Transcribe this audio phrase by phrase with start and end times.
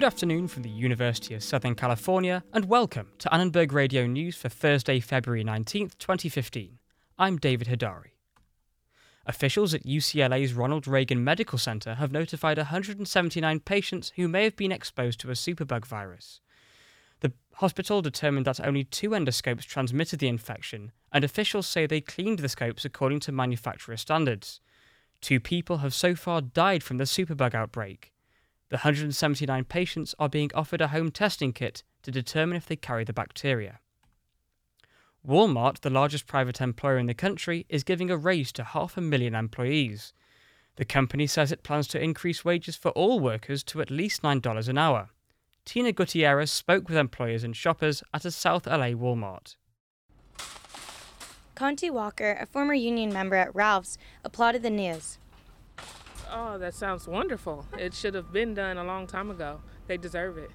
[0.00, 4.48] Good afternoon from the University of Southern California, and welcome to Annenberg Radio News for
[4.48, 6.78] Thursday, February 19th, 2015.
[7.18, 8.12] I'm David Hodari.
[9.26, 14.72] Officials at UCLA's Ronald Reagan Medical Center have notified 179 patients who may have been
[14.72, 16.40] exposed to a superbug virus.
[17.20, 22.38] The hospital determined that only two endoscopes transmitted the infection, and officials say they cleaned
[22.38, 24.62] the scopes according to manufacturer standards.
[25.20, 28.14] Two people have so far died from the superbug outbreak.
[28.70, 33.02] The 179 patients are being offered a home testing kit to determine if they carry
[33.04, 33.80] the bacteria.
[35.26, 39.00] Walmart, the largest private employer in the country, is giving a raise to half a
[39.00, 40.12] million employees.
[40.76, 44.68] The company says it plans to increase wages for all workers to at least $9
[44.68, 45.10] an hour.
[45.64, 49.56] Tina Gutierrez spoke with employers and shoppers at a South LA Walmart.
[51.54, 55.18] Conti Walker, a former union member at Ralph's, applauded the news.
[56.32, 57.66] Oh, that sounds wonderful.
[57.76, 59.60] It should have been done a long time ago.
[59.88, 60.50] They deserve it.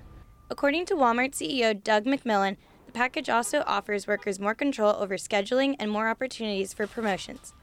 [0.50, 5.76] According to Walmart CEO Doug McMillon, the package also offers workers more control over scheduling
[5.80, 7.54] and more opportunities for promotions.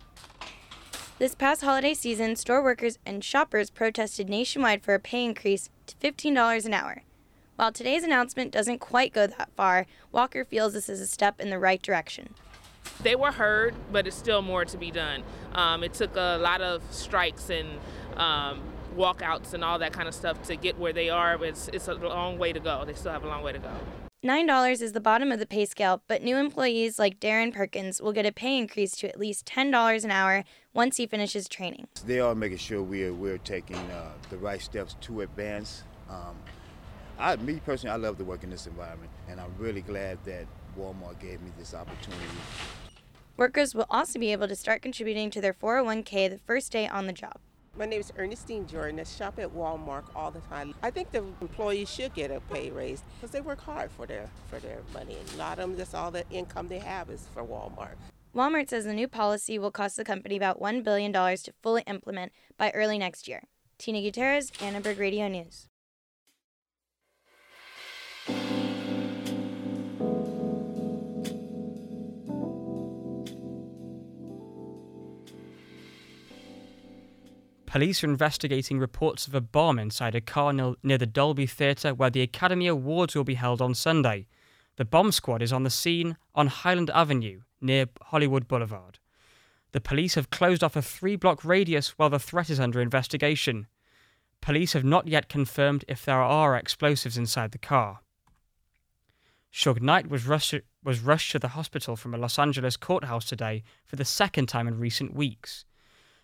[1.18, 5.94] This past holiday season, store workers and shoppers protested nationwide for a pay increase to
[5.96, 7.02] $15 an hour.
[7.56, 11.48] While today's announcement doesn't quite go that far, Walker feels this is a step in
[11.48, 12.34] the right direction.
[13.02, 15.22] They were heard, but it's still more to be done.
[15.54, 17.68] Um, it took a lot of strikes and
[18.16, 18.60] um,
[18.96, 21.42] walkouts and all that kind of stuff to get where they are.
[21.44, 22.84] It's, it's a long way to go.
[22.84, 23.70] They still have a long way to go.
[24.24, 28.12] $9 is the bottom of the pay scale, but new employees like Darren Perkins will
[28.12, 31.88] get a pay increase to at least $10 an hour once he finishes training.
[32.06, 35.82] They are making sure we're, we're taking uh, the right steps to advance.
[36.08, 36.36] Um,
[37.18, 40.46] I, me personally, I love to work in this environment, and I'm really glad that
[40.78, 42.22] Walmart gave me this opportunity.
[43.36, 47.08] Workers will also be able to start contributing to their 401k the first day on
[47.08, 47.38] the job.
[47.74, 49.00] My name is Ernestine Jordan.
[49.00, 50.74] I shop at Walmart all the time.
[50.82, 54.28] I think the employees should get a pay raise because they work hard for their
[54.50, 55.16] for their money.
[55.34, 57.96] A lot of them, that's all the income they have is for Walmart.
[58.36, 62.32] Walmart says the new policy will cost the company about $1 billion to fully implement
[62.58, 63.44] by early next year.
[63.78, 65.68] Tina Gutierrez, Annenberg Radio News.
[77.72, 82.10] Police are investigating reports of a bomb inside a car near the Dolby Theatre where
[82.10, 84.26] the Academy Awards will be held on Sunday.
[84.76, 88.98] The bomb squad is on the scene on Highland Avenue near Hollywood Boulevard.
[89.70, 93.68] The police have closed off a three block radius while the threat is under investigation.
[94.42, 98.00] Police have not yet confirmed if there are explosives inside the car.
[99.50, 103.62] Suge Knight was rushed, was rushed to the hospital from a Los Angeles courthouse today
[103.86, 105.64] for the second time in recent weeks.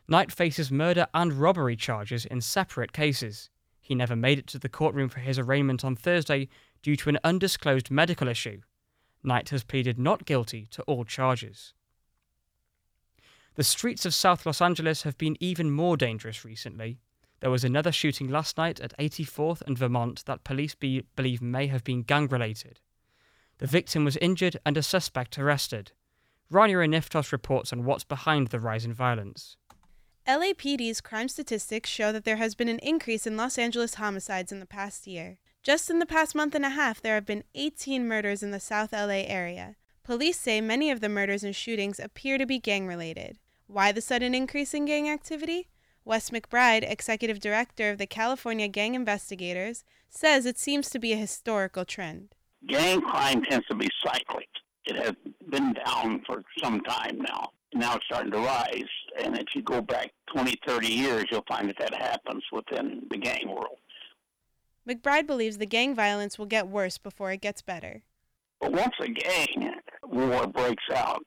[0.09, 3.51] Knight faces murder and robbery charges in separate cases.
[3.79, 6.49] He never made it to the courtroom for his arraignment on Thursday
[6.83, 8.63] due to an undisclosed medical issue.
[9.23, 11.75] Knight has pleaded not guilty to all charges.
[13.57, 17.01] The streets of South Los Angeles have been even more dangerous recently.
[17.41, 21.67] There was another shooting last night at 84th and Vermont that police be- believe may
[21.67, 22.81] have been gang related.
[23.59, 25.93] The victim was injured and a suspect arrested.
[26.51, 29.57] Rania Niftos reports on what's behind the rise in violence.
[30.29, 34.61] LAPD's crime statistics show that there has been an increase in Los Angeles homicides in
[34.61, 35.39] the past year.
[35.63, 38.61] Just in the past month and a half, there have been 18 murders in the
[38.61, 39.77] South LA area.
[40.05, 43.39] Police say many of the murders and shootings appear to be gang related.
[43.69, 45.69] Why the sudden increase in gang activity?
[46.05, 51.17] Wes McBride, executive director of the California Gang Investigators, says it seems to be a
[51.17, 52.35] historical trend.
[52.67, 54.49] Gang crime tends to be cyclic.
[54.85, 55.15] It has
[55.49, 57.49] been down for some time now.
[57.75, 58.85] Now it's starting to rise.
[59.23, 63.19] And if you go back 20, 30 years, you'll find that that happens within the
[63.19, 63.79] gang world.
[64.89, 68.03] McBride believes the gang violence will get worse before it gets better.
[68.61, 71.23] But once a gang war breaks out,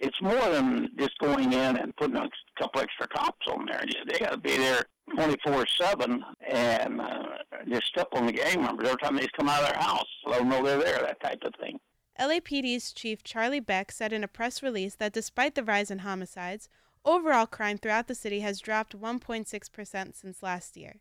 [0.00, 2.28] it's more than just going in and putting a
[2.58, 3.82] couple extra cops on there.
[4.06, 4.84] They got to be there
[5.16, 7.22] 24/7 and uh,
[7.68, 10.04] just step on the gang members every time they come out of their house.
[10.26, 10.98] Let them know they're there.
[10.98, 11.75] That type of thing.
[12.18, 16.68] LAPD's chief Charlie Beck said in a press release that despite the rise in homicides,
[17.04, 20.96] overall crime throughout the city has dropped 1.6% since last year.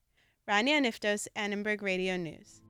[0.47, 2.61] Rania Niftos, Annenberg Radio News.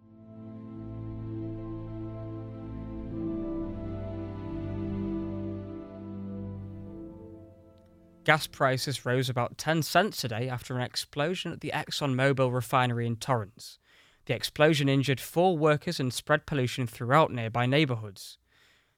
[8.26, 13.18] Gas prices rose about 10 cents today after an explosion at the ExxonMobil refinery in
[13.18, 13.78] Torrance.
[14.26, 18.38] The explosion injured four workers and spread pollution throughout nearby neighbourhoods.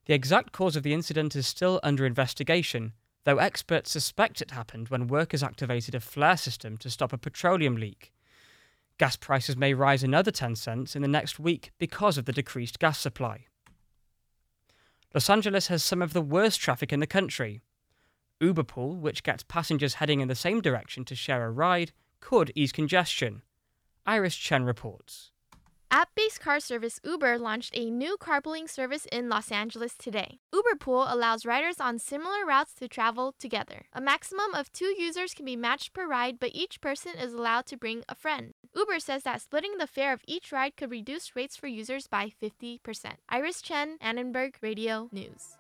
[0.06, 2.94] The exact cause of the incident is still under investigation,
[3.25, 7.75] though experts suspect it happened when workers activated a flare system to stop a petroleum
[7.75, 8.13] leak.
[8.97, 12.79] Gas prices may rise another 10 cents in the next week because of the decreased
[12.79, 13.45] gas supply.
[15.13, 17.59] Los Angeles has some of the worst traffic in the country.
[18.41, 21.91] Uberpool, which gets passengers heading in the same direction to share a ride,
[22.21, 23.41] could ease congestion.
[24.07, 25.31] Iris Chen reports.
[25.92, 30.39] App based car service Uber launched a new carpooling service in Los Angeles today.
[30.56, 33.86] Uberpool allows riders on similar routes to travel together.
[33.92, 37.65] A maximum of two users can be matched per ride, but each person is allowed
[37.65, 38.54] to bring a friend.
[38.74, 42.31] Uber says that splitting the fare of each ride could reduce rates for users by
[42.42, 42.80] 50%.
[43.27, 45.56] Iris Chen, Annenberg Radio News.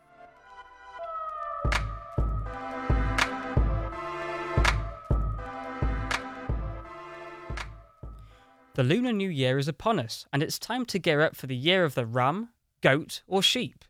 [8.77, 11.55] The Lunar New Year is upon us, and it's time to gear up for the
[11.55, 12.49] year of the ram,
[12.81, 13.83] goat, or sheep.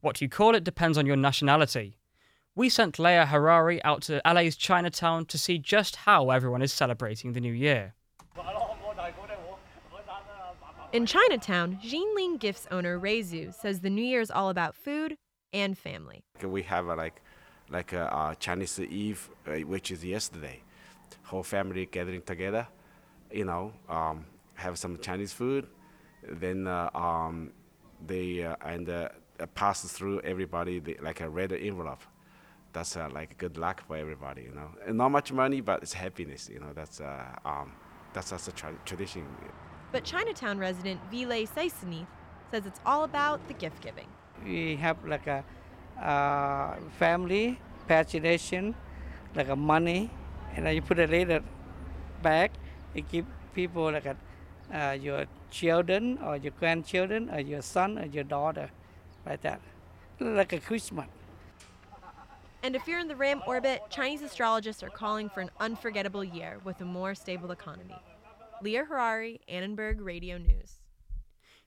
[0.00, 1.98] What you call it depends on your nationality.
[2.54, 7.32] We sent Leah Harari out to LA's Chinatown to see just how everyone is celebrating
[7.32, 7.94] the new year.
[10.92, 15.16] In Chinatown, Jinling Gifts owner Ray Zhu says the New Year is all about food
[15.52, 16.22] and family.
[16.40, 17.20] We have a, like
[17.70, 20.62] like a, uh, Chinese Eve, uh, which is yesterday.
[21.24, 22.68] Whole family gathering together,
[23.32, 25.66] you know, um, have some Chinese food,
[26.28, 27.52] then uh, um,
[28.06, 29.08] they uh, and uh,
[29.54, 32.02] pass through everybody the, like a red envelope.
[32.72, 34.70] That's uh, like good luck for everybody, you know.
[34.86, 36.72] And not much money, but it's happiness, you know.
[36.74, 37.72] That's uh, um,
[38.12, 39.26] that's just a tra- tradition.
[39.90, 42.06] But Chinatown resident Vile Saisani
[42.50, 44.08] says it's all about the gift giving.
[44.44, 45.44] We have like a
[46.00, 47.58] uh, family,
[47.88, 48.74] passionation,
[49.34, 50.10] like a money,
[50.56, 51.42] and then you put a later
[52.22, 52.52] back.
[52.94, 54.16] You give people like a,
[54.72, 58.70] uh, your children or your grandchildren or your son or your daughter,
[59.26, 59.60] like that,
[60.20, 61.06] like a Christmas.
[62.64, 66.58] And if you're in the RAM orbit, Chinese astrologists are calling for an unforgettable year
[66.64, 67.96] with a more stable economy.
[68.62, 70.78] Leah Harari, Annenberg Radio News.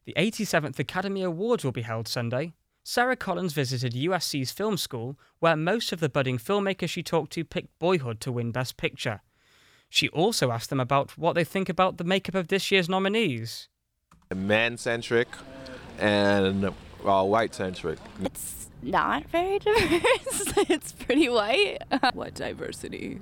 [0.06, 2.54] The 87th Academy Awards will be held Sunday.
[2.84, 7.44] Sarah Collins visited USC's film school, where most of the budding filmmakers she talked to
[7.44, 9.22] picked Boyhood to win Best Picture.
[9.90, 13.70] She also asked them about what they think about the makeup of this year's nominees.
[14.34, 15.28] Man centric
[16.00, 18.00] and uh, white centric.
[18.22, 21.78] It's not very diverse, it's pretty white.
[22.14, 23.22] what diversity?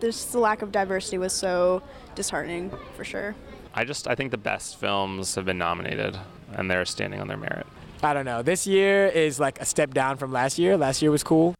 [0.00, 1.82] this the lack of diversity was so
[2.14, 3.34] disheartening for sure.
[3.74, 6.18] I just I think the best films have been nominated
[6.52, 7.66] and they're standing on their merit.
[8.02, 8.42] I don't know.
[8.42, 10.76] This year is like a step down from last year.
[10.76, 11.54] Last year was cool.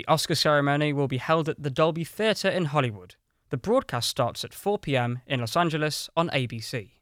[0.00, 3.16] The Oscar ceremony will be held at the Dolby Theatre in Hollywood.
[3.50, 5.20] The broadcast starts at 4 p.m.
[5.26, 6.92] in Los Angeles on ABC.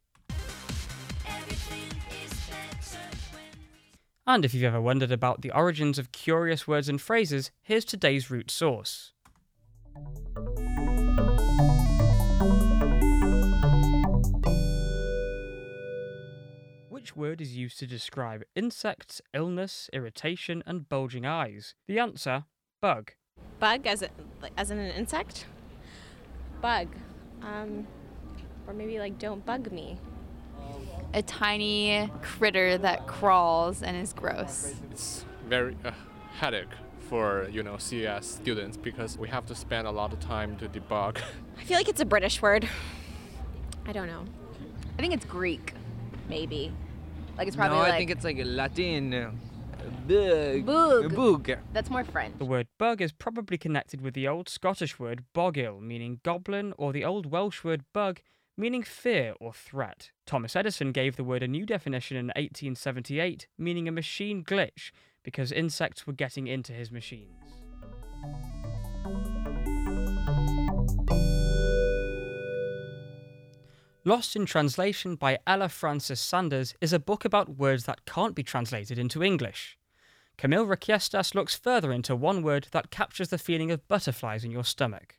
[4.27, 8.33] And if you've ever wondered about the origins of curious words and phrases, here's today's
[8.33, 9.13] root source.
[16.89, 21.77] Which word is used to describe insects, illness, irritation, and bulging eyes?
[21.87, 22.47] The answer
[22.81, 23.13] bug.
[23.59, 24.09] Bug as a,
[24.57, 25.47] as in an insect?
[26.61, 26.89] Bug.
[27.43, 27.87] Um,
[28.67, 29.99] or maybe like don't bug me.
[31.15, 34.75] A tiny critter that crawls and is gross.
[34.91, 35.93] It's very uh,
[36.39, 36.67] headache
[37.09, 40.69] for you know CS students because we have to spend a lot of time to
[40.69, 41.19] debug.
[41.59, 42.69] I feel like it's a British word.
[43.87, 44.25] I don't know.
[44.99, 45.73] I think it's Greek,
[46.29, 46.73] maybe.
[47.39, 49.41] Like it's probably no, like I think it's like Latin.
[50.07, 50.67] Bug.
[50.67, 51.15] Bug.
[51.15, 51.59] Bug.
[51.73, 52.39] That's more French.
[52.39, 56.93] The word bug is probably connected with the old Scottish word bogil, meaning goblin, or
[56.93, 58.21] the old Welsh word bug,
[58.57, 60.11] meaning fear or threat.
[60.27, 64.91] Thomas Edison gave the word a new definition in 1878, meaning a machine glitch,
[65.23, 67.38] because insects were getting into his machines.
[74.09, 78.43] Lost in Translation by Ella Frances Sanders is a book about words that can't be
[78.43, 79.77] translated into English.
[80.39, 84.65] Camille Requiestas looks further into one word that captures the feeling of butterflies in your
[84.65, 85.19] stomach.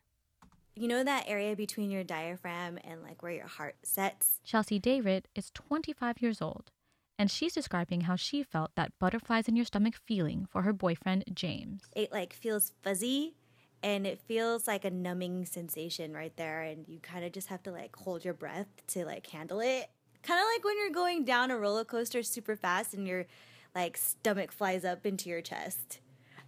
[0.75, 4.39] You know that area between your diaphragm and like where your heart sets?
[4.43, 6.71] Chelsea Dayrit is 25 years old,
[7.19, 11.25] and she's describing how she felt that butterflies in your stomach feeling for her boyfriend,
[11.31, 11.83] James.
[11.95, 13.35] It like feels fuzzy
[13.81, 17.63] and it feels like a numbing sensation right there and you kind of just have
[17.63, 19.89] to like hold your breath to like handle it.
[20.21, 23.25] Kind of like when you're going down a roller coaster super fast and your
[23.73, 25.99] like stomach flies up into your chest.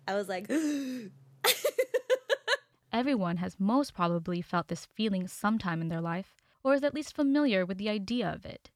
[0.07, 0.49] I was like
[2.93, 7.15] Everyone has most probably felt this feeling sometime in their life, or is at least
[7.15, 8.69] familiar with the idea of it.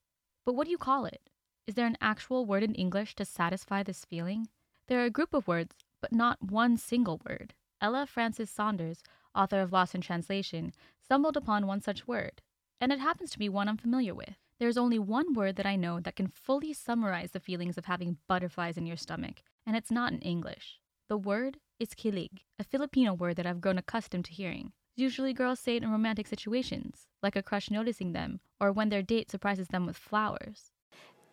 [0.46, 1.20] But what do you call it?
[1.66, 4.48] Is there an actual word in English to satisfy this feeling?
[4.86, 7.52] There are a group of words, but not one single word.
[7.80, 9.02] Ella Frances Sanders,
[9.34, 12.42] author of Lost in Translation, stumbled upon one such word
[12.80, 14.34] and it happens to be one I'm familiar with.
[14.58, 18.18] There's only one word that I know that can fully summarize the feelings of having
[18.26, 20.80] butterflies in your stomach, and it's not in English.
[21.08, 24.72] The word is kilig, a Filipino word that I've grown accustomed to hearing.
[24.94, 29.02] Usually, girls say it in romantic situations, like a crush noticing them, or when their
[29.02, 30.72] date surprises them with flowers.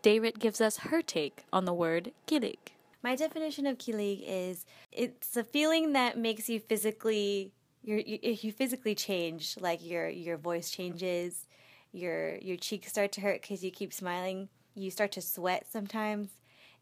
[0.02, 2.73] Dayrit gives us her take on the word kilig.
[3.04, 7.52] My definition of kilig is it's a feeling that makes you physically
[7.84, 11.46] you you physically change, like your your voice changes,
[11.92, 14.48] your your cheeks start to hurt because you keep smiling.
[14.74, 16.30] You start to sweat sometimes.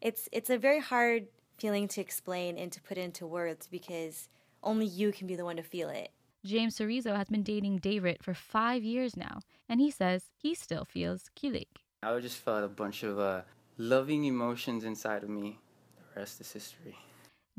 [0.00, 1.26] It's it's a very hard
[1.58, 4.28] feeling to explain and to put into words because
[4.62, 6.12] only you can be the one to feel it.
[6.44, 10.84] James Cerezo has been dating Dayrit for five years now, and he says he still
[10.84, 11.66] feels kilig.
[12.02, 13.42] I just felt a bunch of uh,
[13.76, 15.58] loving emotions inside of me.
[16.14, 16.96] The rest is history.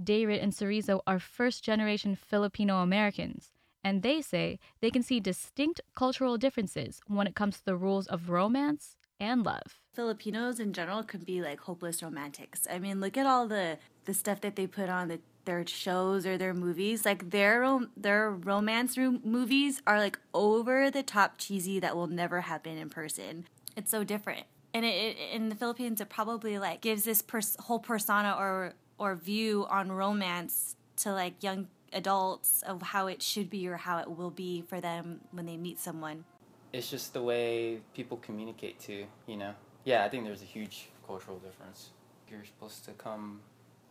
[0.02, 3.52] Dayrit and Cerezo are first generation Filipino Americans,
[3.84, 8.08] and they say they can see distinct cultural differences when it comes to the rules
[8.08, 9.80] of romance and love.
[9.94, 12.68] Filipinos in general can be like hopeless romantics.
[12.70, 16.26] I mean, look at all the the stuff that they put on the, their shows
[16.26, 17.06] or their movies.
[17.06, 22.42] Like their their romance room movies are like over the top cheesy that will never
[22.42, 23.46] happen in person.
[23.76, 24.46] It's so different.
[24.74, 28.74] And it, it in the Philippines, it probably like gives this pers- whole persona or
[28.98, 34.00] or view on romance to like young adults of how it should be or how
[34.00, 36.26] it will be for them when they meet someone.
[36.72, 39.54] It's just the way people communicate too, you know.
[39.84, 41.92] Yeah, I think there's a huge cultural difference.
[42.30, 43.42] You're supposed to come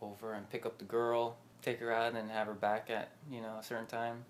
[0.01, 3.41] over and pick up the girl, take her out and have her back at, you
[3.41, 4.25] know, a certain time.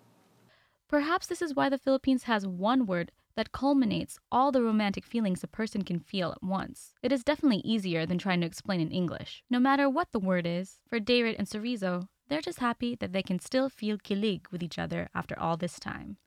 [0.88, 5.44] Perhaps this is why the Philippines has one word that culminates all the romantic feelings
[5.44, 6.94] a person can feel at once.
[7.02, 9.44] It is definitely easier than trying to explain in English.
[9.50, 13.24] No matter what the word is, for Dayrit and Cerezo, they're just happy that they
[13.24, 16.18] can still feel kilig with each other after all this time.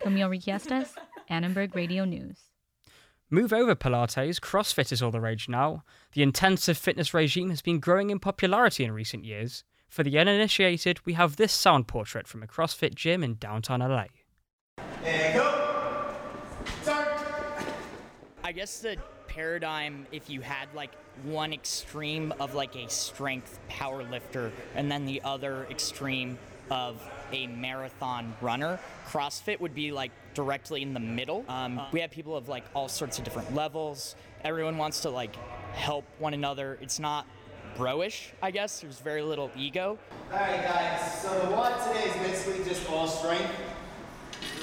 [0.00, 0.94] Camille Riquiestas,
[1.28, 2.38] Annenberg Radio News.
[3.30, 5.82] Move over Pilates, CrossFit is all the rage now.
[6.12, 9.64] The intensive fitness regime has been growing in popularity in recent years.
[9.94, 14.06] For the uninitiated, we have this sound portrait from a CrossFit gym in downtown LA.
[15.04, 16.12] And go!
[16.82, 17.16] Start!
[18.42, 18.96] I guess the
[19.28, 20.90] paradigm, if you had like
[21.22, 26.38] one extreme of like a strength power lifter and then the other extreme
[26.72, 31.44] of a marathon runner, CrossFit would be like directly in the middle.
[31.46, 34.16] Um, we have people of like all sorts of different levels.
[34.42, 35.36] Everyone wants to like
[35.72, 36.78] help one another.
[36.82, 37.28] It's not
[37.76, 38.80] bro-ish, I guess.
[38.80, 39.98] There's very little ego.
[40.32, 41.22] All right, guys.
[41.22, 43.50] So the WOD today is basically just all strength.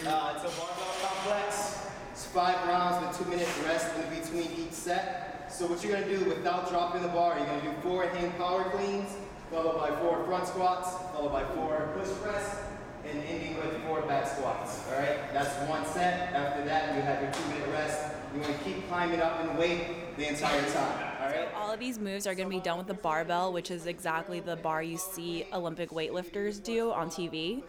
[0.05, 1.87] Uh, it's a barbell complex.
[2.11, 5.51] It's five rounds with two minutes rest in between each set.
[5.51, 8.69] So what you're gonna do without dropping the bar, you're gonna do four hang power
[8.71, 9.15] cleans,
[9.51, 12.57] followed by four front squats, followed by four push press,
[13.05, 14.81] and ending with four back squats.
[14.89, 16.33] All right, that's one set.
[16.33, 18.13] After that, you have your two minute rest.
[18.33, 21.10] You want to keep climbing up in weight the entire time.
[21.21, 21.53] All right.
[21.55, 24.39] All of these moves are going to be done with the barbell, which is exactly
[24.39, 27.61] the bar you see Olympic weightlifters do on TV.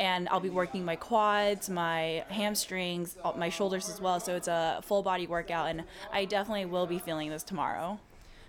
[0.00, 4.18] And I'll be working my quads, my hamstrings, my shoulders as well.
[4.18, 8.00] So it's a full body workout, and I definitely will be feeling this tomorrow.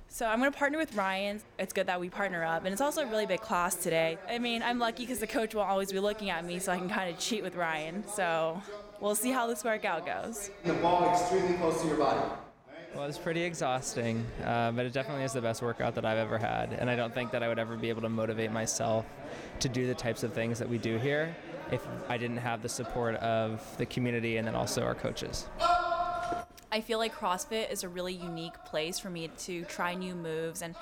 [0.10, 1.41] So I'm going to partner with Ryan.
[1.60, 4.18] It's good that we partner up, and it's also a really big class today.
[4.27, 6.77] I mean, I'm lucky because the coach will always be looking at me, so I
[6.77, 8.03] can kind of cheat with Ryan.
[8.08, 8.60] So
[9.00, 10.50] we'll see how this workout goes.
[10.65, 12.22] The ball extremely close to your body.
[12.96, 16.39] Well, it's pretty exhausting, uh, but it definitely is the best workout that I've ever
[16.39, 16.74] had.
[16.74, 19.05] And I don't think that I would ever be able to motivate myself
[19.60, 21.36] to do the types of things that we do here
[21.72, 25.48] if I didn't have the support of the community and then also our coaches.
[26.72, 30.63] I feel like CrossFit is a really unique place for me to try new moves
[30.63, 30.75] and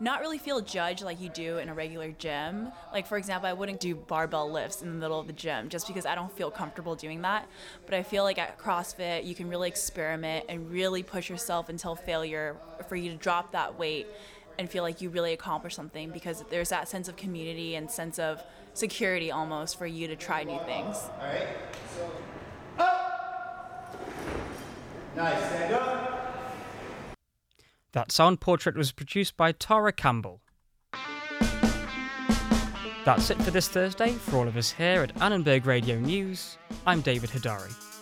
[0.00, 2.72] not really feel judged like you do in a regular gym.
[2.92, 5.86] Like, for example, I wouldn't do barbell lifts in the middle of the gym just
[5.86, 7.48] because I don't feel comfortable doing that.
[7.86, 11.94] But I feel like at CrossFit, you can really experiment and really push yourself until
[11.94, 12.56] failure
[12.88, 14.06] for you to drop that weight
[14.58, 18.18] and feel like you really accomplished something because there's that sense of community and sense
[18.18, 20.96] of security almost for you to try new things.
[20.96, 21.48] All right.
[21.96, 22.10] So,
[22.78, 23.96] up.
[25.16, 25.38] Nice.
[25.46, 26.03] Stand up.
[27.94, 30.40] That sound portrait was produced by Tara Campbell.
[33.04, 34.10] That's it for this Thursday.
[34.14, 36.58] For all of us here at Annenberg Radio News,
[36.88, 37.93] I'm David Hodari.